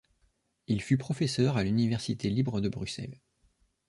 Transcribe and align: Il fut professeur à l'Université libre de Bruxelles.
Il 0.65 0.81
fut 0.81 0.97
professeur 0.97 1.57
à 1.57 1.63
l'Université 1.63 2.31
libre 2.31 2.59
de 2.59 2.69
Bruxelles. 2.69 3.21